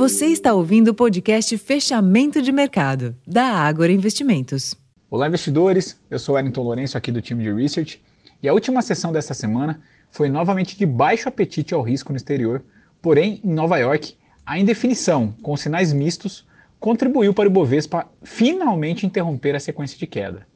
Você 0.00 0.28
está 0.28 0.54
ouvindo 0.54 0.88
o 0.88 0.94
podcast 0.94 1.58
Fechamento 1.58 2.40
de 2.40 2.50
Mercado, 2.50 3.14
da 3.26 3.44
Ágora 3.44 3.92
Investimentos. 3.92 4.74
Olá, 5.10 5.28
investidores. 5.28 6.00
Eu 6.10 6.18
sou 6.18 6.36
Wellington 6.36 6.62
Lourenço, 6.62 6.96
aqui 6.96 7.12
do 7.12 7.20
time 7.20 7.44
de 7.44 7.52
Research. 7.52 8.02
E 8.42 8.48
a 8.48 8.54
última 8.54 8.80
sessão 8.80 9.12
dessa 9.12 9.34
semana 9.34 9.78
foi 10.10 10.30
novamente 10.30 10.74
de 10.78 10.86
baixo 10.86 11.28
apetite 11.28 11.74
ao 11.74 11.82
risco 11.82 12.12
no 12.12 12.16
exterior, 12.16 12.64
porém, 13.02 13.42
em 13.44 13.52
Nova 13.52 13.76
York, 13.76 14.16
a 14.46 14.58
indefinição, 14.58 15.34
com 15.42 15.54
sinais 15.54 15.92
mistos, 15.92 16.48
contribuiu 16.78 17.34
para 17.34 17.46
o 17.46 17.52
Bovespa 17.52 18.08
finalmente 18.22 19.04
interromper 19.04 19.54
a 19.54 19.60
sequência 19.60 19.98
de 19.98 20.06
queda. 20.06 20.46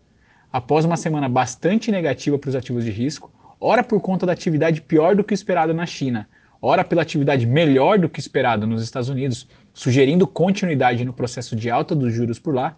Após 0.50 0.86
uma 0.86 0.96
semana 0.96 1.28
bastante 1.28 1.92
negativa 1.92 2.38
para 2.38 2.48
os 2.48 2.56
ativos 2.56 2.82
de 2.82 2.90
risco, 2.90 3.30
ora 3.60 3.84
por 3.84 4.00
conta 4.00 4.24
da 4.24 4.32
atividade 4.32 4.80
pior 4.80 5.14
do 5.14 5.22
que 5.22 5.34
esperado 5.34 5.74
na 5.74 5.84
China, 5.84 6.26
ora 6.64 6.82
pela 6.82 7.02
atividade 7.02 7.46
melhor 7.46 7.98
do 7.98 8.08
que 8.08 8.18
esperado 8.18 8.66
nos 8.66 8.82
Estados 8.82 9.10
Unidos, 9.10 9.46
sugerindo 9.74 10.26
continuidade 10.26 11.04
no 11.04 11.12
processo 11.12 11.54
de 11.54 11.68
alta 11.68 11.94
dos 11.94 12.10
juros 12.10 12.38
por 12.38 12.54
lá, 12.54 12.74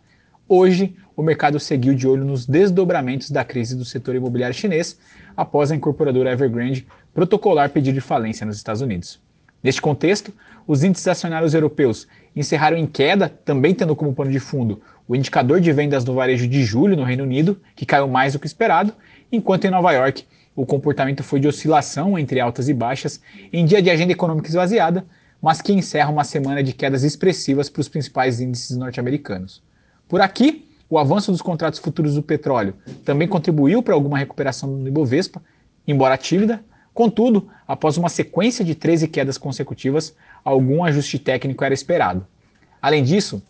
hoje 0.48 0.96
o 1.14 1.22
mercado 1.22 1.60
seguiu 1.60 1.94
de 1.94 2.08
olho 2.08 2.24
nos 2.24 2.46
desdobramentos 2.46 3.30
da 3.30 3.44
crise 3.44 3.76
do 3.76 3.84
setor 3.84 4.16
imobiliário 4.16 4.56
chinês 4.56 4.98
após 5.36 5.70
a 5.70 5.76
incorporadora 5.76 6.32
Evergrande 6.32 6.84
protocolar 7.14 7.70
pedido 7.70 7.94
de 7.94 8.00
falência 8.00 8.44
nos 8.44 8.56
Estados 8.56 8.82
Unidos. 8.82 9.20
Neste 9.62 9.80
contexto, 9.80 10.32
os 10.66 10.82
índices 10.82 11.06
acionários 11.06 11.54
europeus 11.54 12.08
encerraram 12.34 12.76
em 12.76 12.88
queda, 12.88 13.28
também 13.28 13.72
tendo 13.72 13.94
como 13.94 14.12
pano 14.12 14.32
de 14.32 14.40
fundo 14.40 14.82
o 15.06 15.14
indicador 15.14 15.60
de 15.60 15.72
vendas 15.72 16.04
no 16.04 16.14
varejo 16.14 16.48
de 16.48 16.64
julho 16.64 16.96
no 16.96 17.04
Reino 17.04 17.22
Unido, 17.22 17.60
que 17.76 17.86
caiu 17.86 18.08
mais 18.08 18.32
do 18.32 18.40
que 18.40 18.46
esperado, 18.48 18.92
enquanto 19.30 19.64
em 19.64 19.70
Nova 19.70 19.92
York 19.92 20.24
o 20.56 20.64
comportamento 20.64 21.22
foi 21.22 21.38
de 21.38 21.46
oscilação 21.46 22.18
entre 22.18 22.40
altas 22.40 22.68
e 22.68 22.74
baixas 22.74 23.20
em 23.52 23.64
dia 23.66 23.82
de 23.82 23.90
agenda 23.90 24.12
econômica 24.12 24.48
esvaziada, 24.48 25.06
mas 25.40 25.60
que 25.60 25.72
encerra 25.72 26.10
uma 26.10 26.24
semana 26.24 26.62
de 26.62 26.72
quedas 26.72 27.04
expressivas 27.04 27.68
para 27.68 27.80
os 27.80 27.88
principais 27.88 28.40
índices 28.40 28.74
norte-americanos. 28.74 29.62
Por 30.08 30.22
aqui, 30.22 30.66
o 30.88 30.98
avanço 30.98 31.30
dos 31.30 31.42
contratos 31.42 31.78
futuros 31.78 32.14
do 32.14 32.22
petróleo 32.22 32.74
também 33.04 33.28
contribuiu 33.28 33.82
para 33.82 33.92
alguma 33.92 34.16
recuperação 34.16 34.82
do 34.82 34.88
Ibovespa, 34.88 35.42
embora 35.86 36.16
tímida. 36.16 36.64
Contudo, 36.94 37.48
após 37.68 37.98
uma 37.98 38.08
sequência 38.08 38.64
de 38.64 38.74
13 38.74 39.08
quedas 39.08 39.36
consecutivas, 39.36 40.14
algum 40.42 40.82
ajuste 40.82 41.18
técnico 41.18 41.62
era 41.62 41.74
esperado. 41.74 42.26
Além 42.80 43.04
disso, 43.04 43.42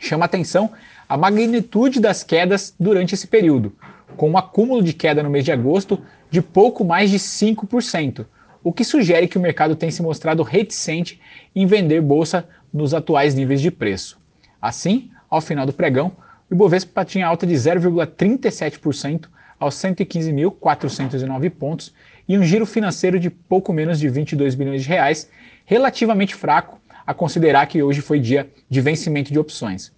chama 0.00 0.24
atenção 0.24 0.72
a 1.08 1.16
magnitude 1.16 2.00
das 2.00 2.24
quedas 2.24 2.74
durante 2.80 3.14
esse 3.14 3.26
período, 3.26 3.76
com 4.16 4.30
um 4.30 4.38
acúmulo 4.38 4.82
de 4.82 4.92
queda 4.92 5.22
no 5.22 5.30
mês 5.30 5.44
de 5.44 5.52
agosto 5.52 6.00
de 6.30 6.40
pouco 6.40 6.84
mais 6.84 7.10
de 7.10 7.18
5%, 7.18 8.24
o 8.62 8.72
que 8.72 8.84
sugere 8.84 9.28
que 9.28 9.36
o 9.36 9.40
mercado 9.40 9.76
tem 9.76 9.90
se 9.90 10.02
mostrado 10.02 10.42
reticente 10.42 11.20
em 11.54 11.66
vender 11.66 12.00
bolsa 12.00 12.48
nos 12.72 12.94
atuais 12.94 13.34
níveis 13.34 13.60
de 13.60 13.70
preço. 13.70 14.18
Assim, 14.60 15.10
ao 15.28 15.40
final 15.40 15.66
do 15.66 15.72
pregão, 15.72 16.12
o 16.50 16.54
Ibovespa 16.54 17.04
tinha 17.04 17.26
alta 17.26 17.46
de 17.46 17.54
0,37% 17.54 19.26
aos 19.58 19.74
115.409 19.74 21.50
pontos 21.50 21.92
e 22.28 22.38
um 22.38 22.42
giro 22.42 22.64
financeiro 22.64 23.18
de 23.18 23.28
pouco 23.28 23.72
menos 23.72 23.98
de 23.98 24.08
22 24.08 24.54
bilhões 24.54 24.82
de 24.82 24.88
reais, 24.88 25.28
relativamente 25.64 26.34
fraco 26.34 26.79
a 27.06 27.14
considerar 27.14 27.66
que 27.66 27.82
hoje 27.82 28.00
foi 28.00 28.20
dia 28.20 28.50
de 28.68 28.80
vencimento 28.80 29.32
de 29.32 29.38
opções. 29.38 29.92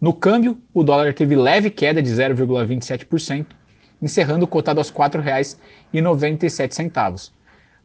No 0.00 0.12
câmbio, 0.12 0.58
o 0.72 0.82
dólar 0.82 1.14
teve 1.14 1.36
leve 1.36 1.70
queda 1.70 2.02
de 2.02 2.10
0,27%, 2.10 3.46
encerrando 4.02 4.46
cotado 4.46 4.80
aos 4.80 4.90
R$ 4.90 4.96
4,97. 4.96 7.30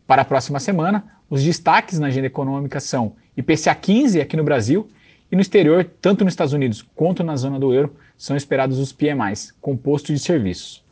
Para 0.05 0.23
a 0.23 0.25
próxima 0.25 0.59
semana, 0.59 1.05
os 1.29 1.43
destaques 1.43 1.99
na 1.99 2.07
agenda 2.07 2.27
econômica 2.27 2.79
são 2.79 3.15
IPCA 3.37 3.75
15 3.75 4.19
aqui 4.19 4.35
no 4.35 4.43
Brasil 4.43 4.89
e 5.31 5.35
no 5.35 5.41
exterior, 5.41 5.85
tanto 6.01 6.25
nos 6.25 6.33
Estados 6.33 6.53
Unidos 6.53 6.83
quanto 6.95 7.23
na 7.23 7.35
zona 7.35 7.59
do 7.59 7.73
euro, 7.73 7.95
são 8.17 8.35
esperados 8.35 8.79
os 8.79 8.91
PMIs, 8.91 9.53
composto 9.61 10.11
de 10.11 10.19
serviços. 10.19 10.83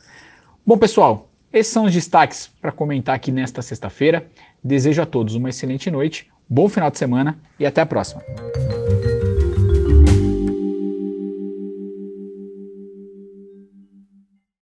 Bom, 0.65 0.77
pessoal, 0.77 1.29
esses 1.51 1.73
são 1.73 1.85
os 1.85 1.94
destaques 1.94 2.49
para 2.61 2.71
comentar 2.71 3.15
aqui 3.15 3.31
nesta 3.31 3.61
sexta-feira. 3.61 4.27
Desejo 4.63 5.01
a 5.01 5.05
todos 5.05 5.33
uma 5.33 5.49
excelente 5.49 5.89
noite, 5.89 6.29
bom 6.49 6.69
final 6.69 6.91
de 6.91 6.97
semana 6.97 7.37
e 7.59 7.65
até 7.65 7.81
a 7.81 7.85
próxima. 7.85 8.21